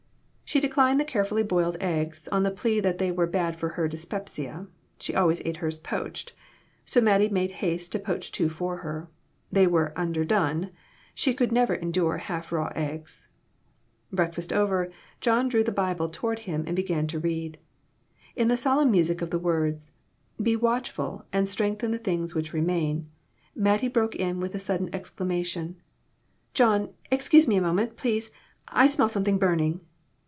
[0.51, 3.87] She declined the carefully boiled eggs, on the plea that they were bad for her
[3.87, 4.67] dyspepsia
[4.99, 6.33] she always ate hers poached
[6.83, 9.07] so Mattie made haste to poach two for her.
[9.49, 10.71] They were" underdone"
[11.15, 13.29] she never could endure half raw eggs!
[14.11, 14.91] Breakfast over,
[15.21, 17.57] John drew the Bible toward him, and began to read.
[18.35, 19.93] Into the solemn music of the words,"
[20.47, 23.09] Be watchful, and strengthen the things which remain,"
[23.55, 25.77] Mattie broke in with a sud den exclamation
[26.53, 28.31] "John, excuse me a moment, please;
[28.67, 29.79] I smell something burning."